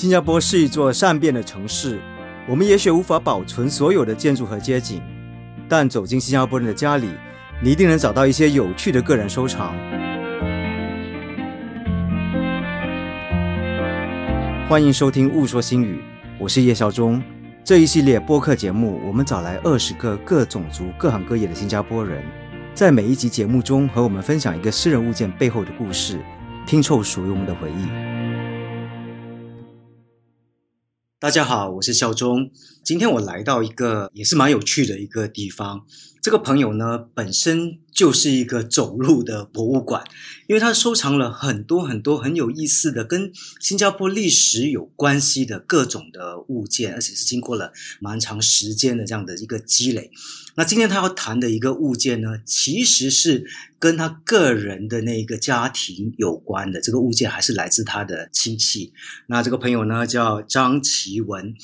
[0.00, 2.00] 新加坡是一座善变的城市，
[2.48, 5.02] 我们也许无法保存所有的建筑和街景，
[5.68, 7.10] 但走进新加坡人的家里，
[7.62, 9.74] 你一定能找到一些有趣的个人收藏。
[14.66, 15.96] 欢迎收听《雾说新语》，
[16.38, 17.22] 我是叶孝忠。
[17.62, 22.22] 这一系列播客节目，我们找来二十个各种族、各行各业的新加坡人，
[22.72, 26.18] 在每一集节目中和我们分享一个私人物件背后的故事，
[26.66, 28.09] 拼凑属于我们的回忆。
[31.20, 32.50] 大家好，我是孝忠。
[32.82, 35.84] 今天我来到一个也是蛮有趣的一个地方。
[36.22, 40.02] 这个朋友呢，本身就是一个走路的博物馆，
[40.46, 43.30] 因为他收藏了很多很多很有意思的跟
[43.60, 50.10] 新加坡历史有关系的各种的物件，而且是经过了蛮长时间的这样的一个积累。
[50.60, 53.46] 那今天他要谈的一个物件呢，其实是
[53.78, 56.82] 跟他个人的那个家庭有关的。
[56.82, 58.92] 这个物件还是来自他的亲戚。
[59.26, 61.54] 那这个朋友呢，叫张奇文，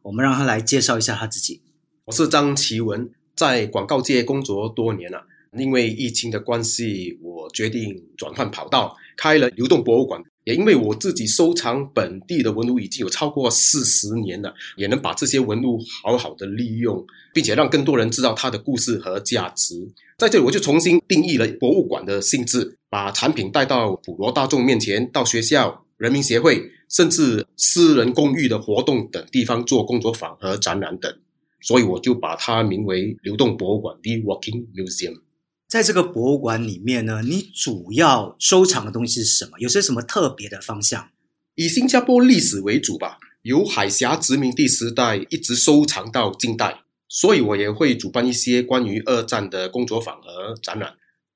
[0.00, 1.60] 我们让他来介绍一下他自己。
[2.06, 3.10] 我是张奇文。
[3.34, 10.22] 在广告界工作多年了，因为疫情的关系，我决定转换跑道，开了流动博物馆。
[10.46, 19.74] 也因为我自己收藏本地的文物已经有超过四十年了，也能把这些文物好好的利用，并且让更多人知道它的故事和价值。
[20.18, 31.12] 在这里，我就重新定义了博物馆的性质，把产品带到普罗大众面前，到学校、人民协会，甚至私人公寓的活动等地方做工作坊和展览等。
[31.60, 35.25] 所以我就把它名为流动博物馆 （The Walking Museum）。
[35.68, 39.58] 在这个博物馆里面呢，你主要收藏的东西是什么？
[39.58, 41.08] 有些什么特别的方向？
[41.56, 46.82] 以新加坡历史为主吧，由海峡殖民地时代一直收藏到近代。
[47.08, 50.92] 所以我也会主办一些关于二战的工作坊和展览，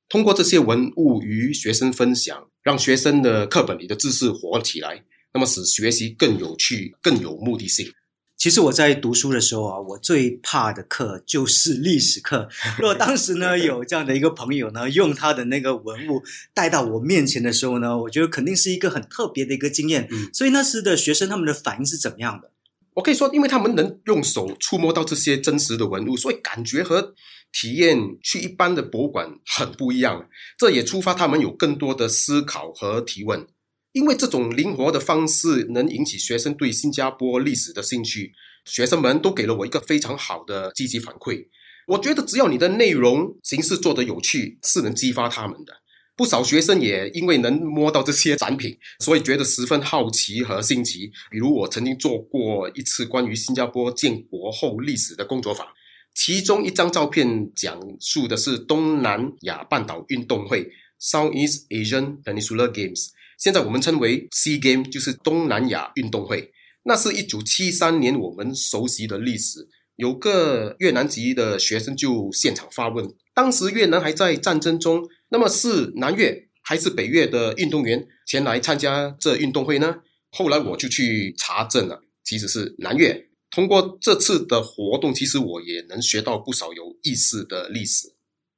[0.08, 7.92] 通过这些文物与学生分享，让学生的课本里的知识活起来，那么使学习更有趣、更有目的性。
[8.40, 12.48] 其实我在读书的时候啊，我最怕的课就是历史课。
[12.80, 16.22] 如果当时呢有这样的一个朋友呢，用他的那个文物
[16.54, 20.08] 带到我面前的时候呢，我觉得肯定是一个很特别的一个经验。
[20.10, 22.50] 嗯，所以那时的学生他们的反应是怎么样的？
[22.94, 27.12] 我可以说，因为他们能用手触摸到这些真实的文物，所以感觉和
[27.52, 30.26] 体验去一般的博物馆很不一样。
[30.56, 33.46] 这也触发他们有更多的思考和提问。
[33.92, 38.32] 因为这种灵活的方式能引起学生对新加坡历史的兴趣，
[38.64, 41.46] 学生们都给了我一个非常好的积极反馈。
[41.88, 45.74] 我觉得只要你的内容形式做得有趣，是能激发他们的。
[46.14, 51.10] 不少学生也因为能摸到这些展品， 所以觉得十分好奇和新奇。
[51.30, 55.66] 比如我曾经做过一次关于新加坡建国后历史的工作坊，
[56.14, 60.70] 其中一张照片讲述的是东南亚半岛运动会
[61.00, 63.08] （Southeast Asian Peninsula Games）。
[63.40, 66.52] 现在我们称为 Sea Game，就是东南亚运动会。
[66.82, 69.66] 那是一九七三年我们熟悉的历史。
[69.96, 79.96] 有个越南籍的学生就现场发问：当时越南还在战争中，那么是南越还是北越的运动员前来参加这运动会呢？
[80.30, 83.26] 后来我就去查证了，其实是南越。
[83.50, 88.06] 通过这次的活动，其实我也能学到不少有意思的历史。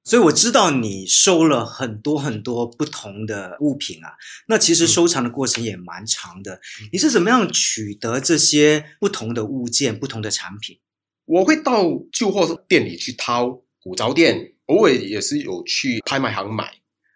[0.04, 4.10] 所以我知道你收了很多很多不同的物品啊，
[4.48, 6.60] 那其实收藏的过程也蛮长的。
[6.92, 10.78] 你是怎么样取得这些不同的物件、不同的产品？
[11.24, 16.72] 我会到旧货店里去掏，古着店偶尔也是有去拍卖行买，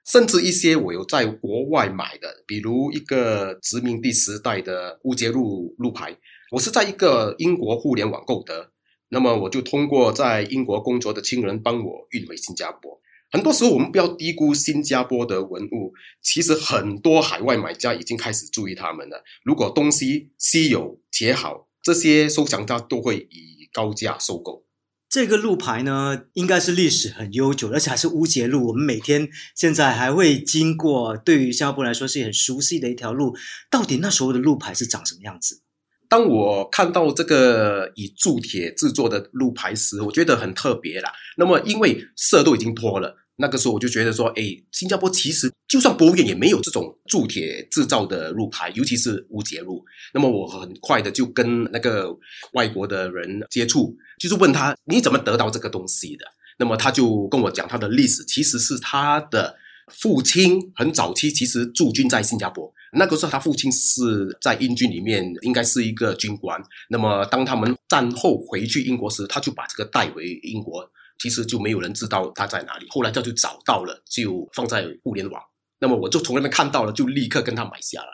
[0.07, 6.17] 甚至一些我有在国外买的，比如一个殖民地时代的乌节路路牌，
[6.53, 8.71] 我是在一个英国互联网购得。
[9.09, 13.01] 那么我就通过在英国工作的亲人帮我运回新加坡。
[13.31, 19.25] 很多时候我们不要低估新加坡的文物，其实很多海外买家已经开始注意他们了。
[19.45, 24.65] 如果东西稀有且好，这些收藏家都会以高价收购。
[25.09, 28.69] 这个路牌呢，应该是历史很悠久，而且还是乌节路。
[28.69, 33.37] 我们每天现在还会经过，对于新加坡来说是很熟悉的一条路。
[33.71, 35.63] 到底那时候的路牌是长什么样子？
[36.09, 41.11] 当我看到这个以铸铁制作的路牌时，我觉得很特别啦。
[41.37, 44.43] 那么，因为色都已经脱了，那个时候我就觉得说，哎，
[44.73, 49.85] 新加坡其实就算博物院也没有这种铸铁制造的路牌，尤其是无节路。
[50.15, 52.09] 那么，我很快的就跟那个
[52.53, 56.25] 外国的人接触，就是问他你怎么得到这个东西的？
[56.59, 59.55] 那么他就跟我讲他的历史，其实是他的
[59.89, 62.73] 父亲很早期其实驻军在新加坡。
[62.93, 66.61] 那个时候，他父亲是在英军里面，应该是一个军官。
[66.89, 70.89] 那么，当他们战后回去英国时，他就把这个带回英国。
[71.19, 72.87] 其实就没有人知道他在哪里。
[72.91, 75.43] 后来他就找到了，就放在互联网。
[75.81, 78.09] 那么我就从那边看到了，就立刻跟他买下来。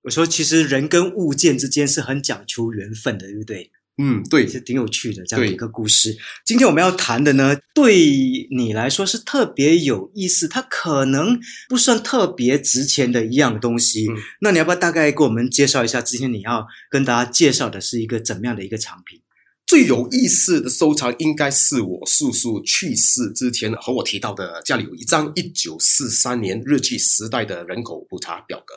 [0.00, 3.70] 我说，其实人跟物件之间是很讲求缘分的，对不对？
[4.02, 6.16] 嗯，对，是挺有趣的这样的一个故事。
[6.46, 11.38] 今天我们要谈的呢，对你来说是特别有意思，它可能
[11.68, 14.06] 不算特别值钱的一样东西。
[14.40, 16.00] 那你要不要大概给我们介绍一下？
[16.00, 19.20] 之前你要跟大家介绍的是一个怎么样的一个产品？
[19.66, 28.74] 最有意思的收藏，应该是我叔叔去世之前和我提到的，家里有一张一九四三年日据时代的人口普查表格。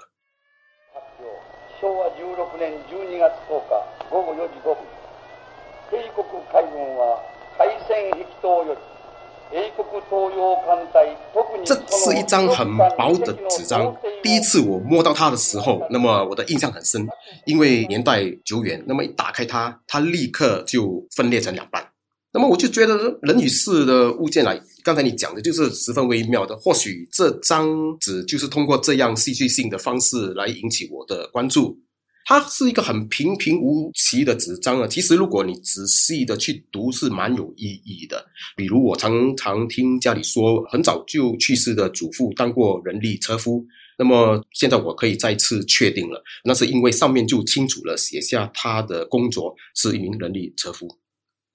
[11.65, 13.95] 这是一张很薄的纸张。
[14.21, 17.07] 第一次我摸到它的时候，那么我的印象很深，
[17.45, 18.83] 因为年代久远。
[18.87, 21.87] 那么一打开它，它立刻就分裂成两半。
[22.33, 26.57] 那么我就觉得人与事的物件来，刚才你讲的就是十分微妙的。
[26.57, 27.67] 或许这张
[27.99, 31.77] 纸就是通过这样戏剧性的方式来引起我的关注。
[32.25, 38.25] 它是一个很平平无奇的纸张啊，其实如果你仔细的去读，是蛮有意义的。
[38.55, 43.65] 比如我常常听家里说，很早就去世的祖父当过人力车夫，
[43.97, 50.87] 那么现在我可以再次确定了，那是因为上面就清楚了写下他的工作是一名人力车夫。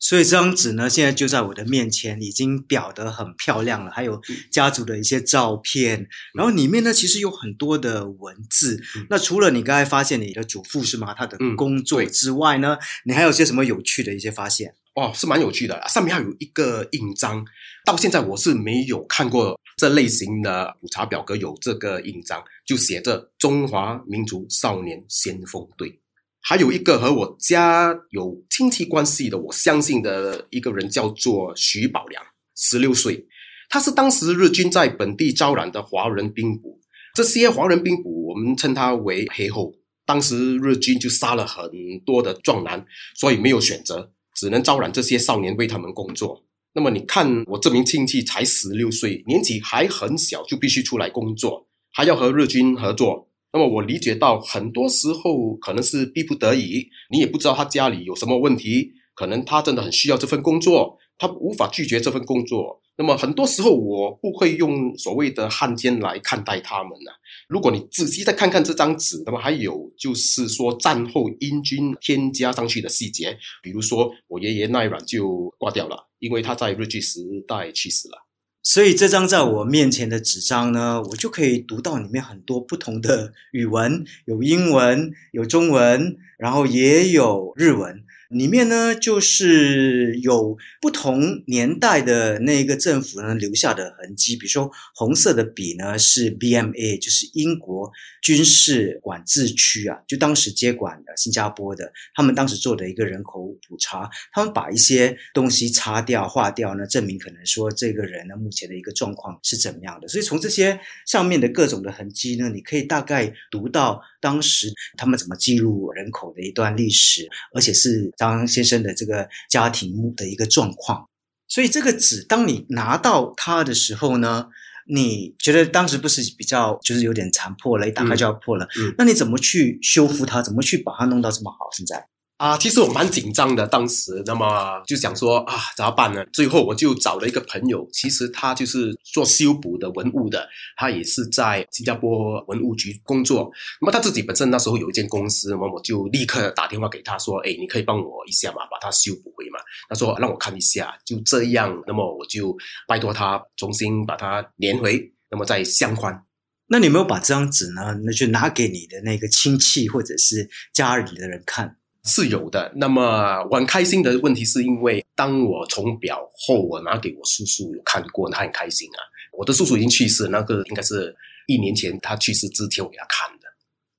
[0.01, 3.91] 所以这张纸呢，现在就在我的面前，已经裱得很漂亮了。
[3.91, 8.81] 还有家族的一些照片，然后里面呢，其实有很多的文字。
[9.11, 11.13] 那除了你刚才发现你的祖父是吗？
[11.15, 14.75] 他的工作之外呢，你还有些什么有趣的一些发现？
[14.95, 15.81] 哦，是蛮有趣的。
[15.89, 17.45] 上面还有一个印章，
[17.85, 26.01] 到现在我是没有看过这类型的普查表格有这个印章，就写着“中华民族少年先锋队”。
[26.41, 32.23] 还有一个和我家有亲戚关系的，我相信的一个人叫做徐宝良，
[32.57, 33.27] 十六岁，
[33.69, 36.81] 他是当时日军在本地招揽的华人兵捕，
[37.15, 39.75] 这些华人兵捕我们称他为黑后。
[40.07, 41.71] 当时日军就杀了很
[42.07, 46.45] 多的壮男，所以没有选择，只能招揽这些少年为他们工作。
[46.73, 53.28] 那么你看，我这名亲戚才十六岁，年纪还很小，就必须出来工作，还要和日军合作。
[53.53, 62.83] 那么我理解到，很多时候可能是逼不得已，你也不知道他家里有什么问题，可能他真的很需要这份工作，他无法拒绝这份工作。
[63.01, 67.13] 那么很多时候我不会用所谓的汉奸来看待他们呢。
[67.49, 78.28] 如果你仔细再看看这张纸，那么还有就是说战后英军添加上去的细节，比如说我爷爷那一软就挂掉了，因为他在日据时代去世了。
[78.69, 88.05] 所以这张在我面前的纸张呢，我就可以读到里面很多不同的语文，有英文，有中文，然后也有日文。
[88.29, 97.91] 里面呢，就是有不同年代的那个政府呢留下的痕迹，比如说红色的笔呢是 BMA，就是英国
[98.21, 110.07] 军事管制区啊，就当时接管的新加坡的，他们当时做的一个人口普查，他们把一些东西擦掉、划掉呢，证明可能说这个人呢目前的一个状况是怎么样的。
[110.07, 118.13] 所以从这些上面的各种的痕迹呢，你可以大概读到当时他们怎么记录人口的一段历史，而且是。
[118.19, 121.09] 张先生的这个家庭的一个状况，
[121.47, 124.49] 所以这个纸，当你拿到它的时候呢，
[124.87, 130.43] 你觉得当时不是比较就是有点残破了，一打开就要破了，那你怎么去修复它？
[130.43, 131.71] 怎么去把它弄到这么好？
[131.73, 132.07] 现在？
[132.39, 136.25] 啊，其实我蛮紧张的，当时那么就想说啊，咋办呢？
[136.33, 143.51] 最后我就找了一个朋友，其实他就是做修补的文物的，他也是在新加坡文物局工作。
[143.81, 149.59] 那么他自己本身那时候有一间公司，那么我就立刻打电话给他说：“哎，你可以帮我一下嘛，把它修补回嘛。”
[149.91, 156.23] 他说：“让我看一下。”就这样，那么我就拜托他重新把它连回，那么再相换。
[156.69, 157.99] 那你有没有把这张纸呢？
[158.05, 161.75] 那就拿给你的那个亲戚或者是家里的人看？
[162.09, 162.73] 是有的。
[162.75, 168.99] 那么我很开心的问题是因为，当我从表后我拿给我叔叔有看过，他很开心啊。
[169.39, 171.15] 我的叔叔已经去世，那个应该是
[171.47, 173.47] 一年前他去世之前我给他看的。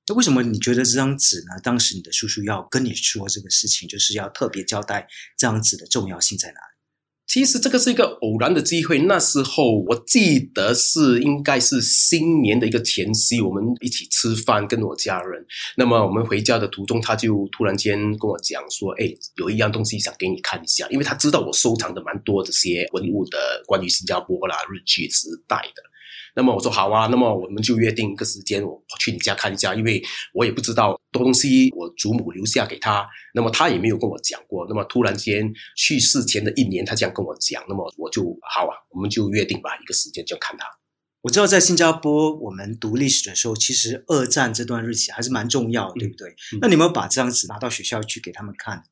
[0.08, 1.60] 那为什么你觉得这张纸呢？
[1.62, 5.06] 当时你的叔叔要跟你说这个事情，就是要特别交代
[5.38, 6.69] 这张纸的重要性在哪里？
[7.30, 8.98] 其实这个是一个偶然的机会。
[8.98, 15.46] 那时候我记得是应该是新年的一个前夕，我们一起吃饭，跟我家人。
[15.76, 25.89] 那么我们回家的途中，他就突然间跟我讲说：“哎，有一样东西想给你看一下。”因为他知道我收藏的蛮多这些文物的，关于新加坡啦、日据时代的。
[26.36, 34.66] 那么我说好啊，那么我们就约定一个时间，我去你家看一下，因为我也不知道东西我祖母留下给他，那么他也没有跟我讲过。
[34.68, 38.22] 那么突然间去世前的一年，他这样跟我讲，那么我就
[38.54, 40.64] 好啊，我们就约定吧，一个时间就看他。
[41.22, 46.30] 我知道在新加坡，我们读历史的时候，其实二战这段日期还是蛮重要的，对不对？
[46.54, 48.82] 嗯那你有没有把这张纸拿到学校去给他们看？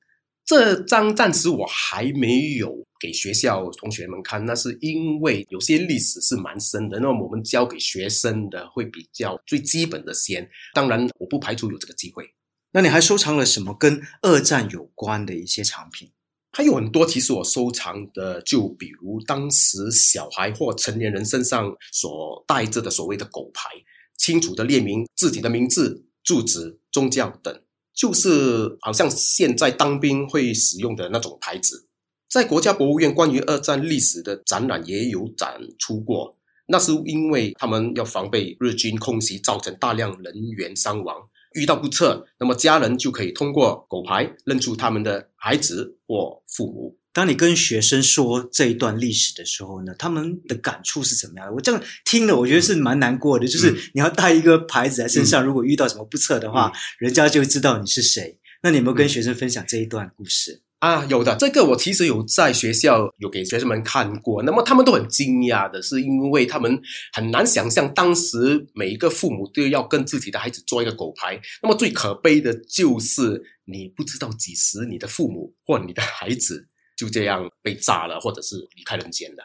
[0.44, 10.48] 这张暂时我还没有给学校同学们看，那是因为有些历史是蛮深的，那么我们教给学生的会比较最基本的先。
[10.74, 12.28] 当然，我不排除有这个机会。
[12.72, 16.10] 那你还收藏了什么跟二战有关的一些产品？
[16.52, 23.70] 还有很多，其实我收藏的，就比如当时小孩或成年人身上所带着的所谓的狗牌，
[24.16, 27.62] 清楚的列明自己的名字、住址、宗教等，
[27.94, 31.87] 就是好像现在当兵会使用的那种牌子。
[32.28, 41.16] 在国家博物院关于二战历史的展览也有展出过，那是因为他们要防备日军空袭造成大量人员伤亡。
[41.54, 46.98] 遇到不测，那么家人就可以通过狗牌认出他们的孩子或父母。
[47.10, 51.54] 当你跟学生说这一段历史的时候呢，他们的感触是怎么样的？
[51.54, 53.46] 我这样听了，我觉得是蛮难过的。
[53.48, 58.38] 就是你要带一个牌子在身上，如果遇到什么不测的话，人家就知道你是谁。
[58.62, 60.62] 那你有没有跟学生分享这一段故事？
[60.78, 66.80] 啊，有的，这个我其实有在学校有给学生们看过，那么他们都很惊讶的，是因为他们
[67.12, 71.40] 很难想象当时每一个父母都要跟自己的孩子做一个狗牌。
[71.62, 79.42] 那么最可悲的就是你不知道几时你的父母或你的孩子就这样被炸了，或者是离开人间了。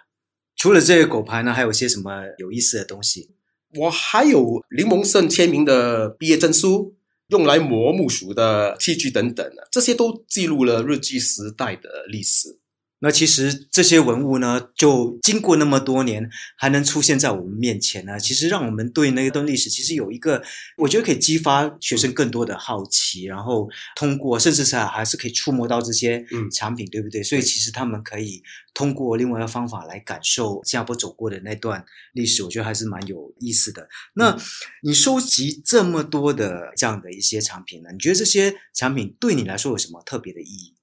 [0.55, 3.31] 除了这个狗牌呢，还有些什么有意思的东西？
[3.79, 6.95] 我还有林蒙胜签名的毕业证书。
[7.27, 12.62] 用来磨木薯的器具等等啊这些都记录了日据时代的历史。
[13.03, 20.41] 那其实这些文物呢，就经过那么多年，还能出现在我们面前呢，其实让我们对那一段历史其实有一个，
[20.77, 23.67] 我觉得可以激发学生更多的好奇，然后
[23.97, 27.21] 通过甚至是还是可以触摸到这些产品，嗯、对不对？
[27.21, 28.41] 所以其实他们可以
[28.73, 31.83] 通过另外一个方法来感受新加坡走过的那段
[32.13, 33.85] 历史，我觉得还是蛮有意思的。
[34.13, 34.37] 那
[34.81, 37.89] 你收集这么多的这样的一些产品呢？
[37.91, 40.73] 你觉得这些产品对你来说有什么特别的意义？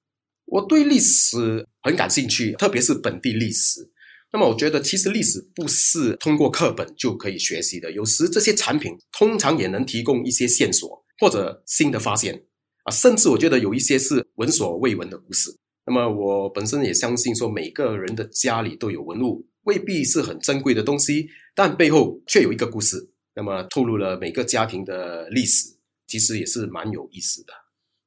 [0.51, 3.89] 我对历史很感兴趣，特别是本地历史。
[4.33, 12.43] 那么，我觉得其实历史不是通过课本就可以学习的，有时这些产品通常也能提供一些线索或者新的发现
[12.83, 15.49] 啊，甚至我觉得有一些是闻所未闻的故事。
[15.85, 23.09] 那么，我本身也相信说，每个人的家里都有文物，未必是很珍贵的东西，但背后却有一个故事。
[23.33, 25.67] 那么，透露了每个家庭的历史，
[26.07, 27.53] 其实也是蛮有意思的。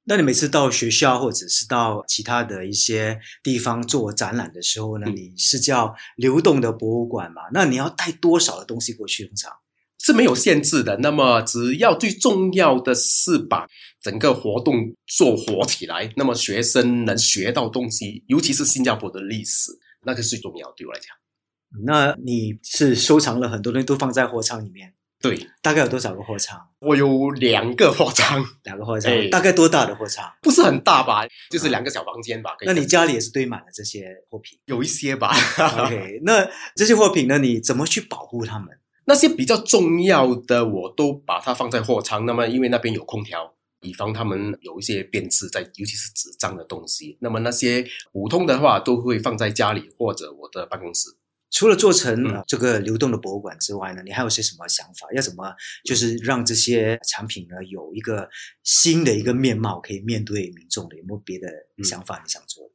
[0.06, 7.42] 那你每次到学校或者是到其他的一些地方做展览的时候呢，嗯你是叫流动的博物馆嘛？
[7.52, 9.24] 那你要带多少的东西过去？
[9.24, 9.50] 通常
[9.98, 10.98] 是没有限制的。
[10.98, 13.66] 那么，只要最重要的是把
[14.02, 19.72] 整个活动做活起来，那么学生能学到东西，尤其是新加坡的历史，
[20.04, 20.70] 那个是最重要。
[20.76, 21.08] 对我来讲，
[21.86, 24.92] 那你是收藏了很多东西都放在货仓里面，
[25.24, 26.60] 对大概有多少个货仓？
[26.80, 30.30] 我有两个货仓，两个货仓，哎大概多大的货仓？
[30.42, 32.54] 不是很大吧，就是两个小房间吧。
[32.58, 38.68] 可以那你家里也是堆满了这些货品有一些吧？？OK，那这些货品呢，你怎么去保护它们？
[39.06, 42.26] 那些比较重要的，我都把它放在货仓。
[42.26, 47.16] 那么，因为那边有空调，以防他们有一些变质在，尤其是纸张的东西。
[47.20, 51.08] 那么那些普通的话，都会放在家里或者我的办公室。
[51.54, 55.06] 除了做成、这个流动的博物馆之外呢，你还有些什么想法？
[55.14, 58.28] 要怎么就是让这些产品呢有一个
[58.64, 60.96] 新的一个面貌，可以面对民众的？
[60.96, 61.46] 有没有别的
[61.84, 62.68] 想法你想做？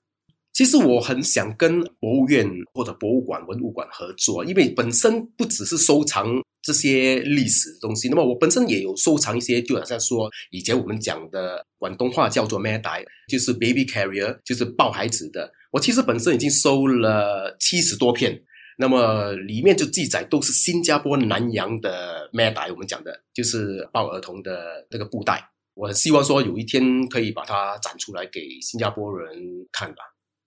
[0.53, 6.27] 其实我很想跟博物院或者博物馆、文物馆合作，因为本身不只是收藏
[6.61, 15.51] 这些历史的东西，那么我本身也有收藏一些，就好像说以前我们讲的广东话叫做 m a d a 就是 baby carrier，就是抱孩子的。
[15.71, 18.41] 我其实本身已经收了七十多片，
[18.81, 25.51] 那么里面就记载都是新加坡南洋的 m a d a 我们讲的就是抱儿童的那个布袋。
[25.73, 29.97] 我希望说有一天可以把它展出来给新加坡人看吧。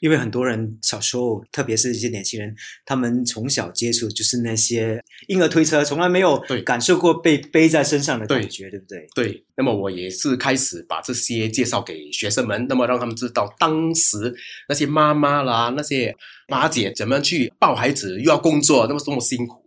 [0.02, 2.52] 因为很多人小时候，特别是一些年轻人，
[2.84, 9.06] 他们从小接触就是那些婴儿推车，从来没有对感受过被背在身上的感觉，对不对？
[9.14, 14.34] 对，那么我也是开始把这些介绍给学生们，那么让他们知道当时
[14.68, 16.12] 那些妈妈啦、那些
[16.48, 19.61] 妈姐怎么样去抱孩子，又要工作，那么多么辛苦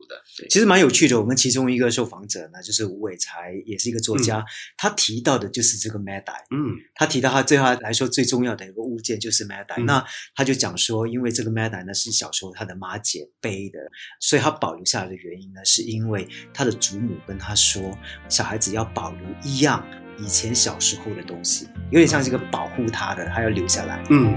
[0.50, 1.20] 其实蛮有趣的。
[1.20, 4.44] 我们其中一个受访者呢，就是吴伟才，也是一个作家，
[4.78, 6.76] 他提到的就是这个 m a d a 嗯。
[6.94, 9.86] 他提到他对他来说最重要的一个物件就是 m a d a 嗯。
[9.86, 13.80] 那他就讲说，因为这个 m a d a 呢是小时候他的妈姐背的，
[14.20, 19.86] 所以他保留下来的原因呢，是因为他的祖母跟他说，小孩子要保留一样
[20.20, 24.04] 以前小时候的东西，有点像这个保护他的，他要留下来。
[24.10, 24.34] 嗯，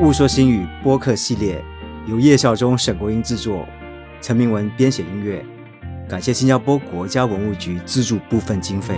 [0.00, 1.62] 勿说新语播客系列，
[2.06, 3.66] 由叶孝忠、沈国英制作，
[4.20, 5.44] 陈明文编写音乐。
[6.08, 8.96] 感谢新加坡国家文物局资助部分经费。